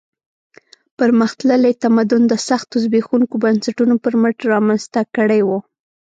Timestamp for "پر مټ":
4.03-4.37